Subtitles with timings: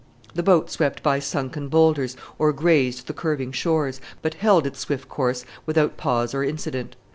[0.33, 5.07] The boat swept by sunken boulders, or grazed the curving shores, but held its swift
[5.07, 6.95] course without pause or incident.